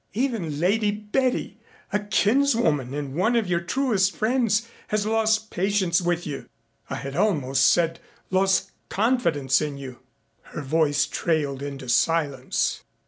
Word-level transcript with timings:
Even 0.13 0.59
Lady 0.59 0.89
Betty, 0.89 1.59
a 1.93 1.99
kinswoman 1.99 2.91
and 2.95 3.13
one 3.13 3.35
of 3.35 3.45
your 3.45 3.59
truest 3.59 4.15
friends, 4.15 4.67
has 4.87 5.05
lost 5.05 5.51
patience 5.51 6.01
with 6.01 6.25
you 6.25 6.49
I 6.89 6.95
had 6.95 7.15
almost 7.15 7.67
said 7.67 7.99
lost 8.31 8.71
confidence 8.89 9.61
in 9.61 9.77
you." 9.77 9.99
Her 10.41 10.63
voice 10.63 11.05
trailed 11.05 11.61
into 11.61 11.87
silence. 11.87 12.81